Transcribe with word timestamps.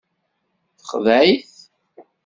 Texdeɛ-it. 0.79 1.51